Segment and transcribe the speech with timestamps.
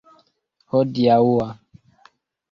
[0.71, 1.47] hodiaŭa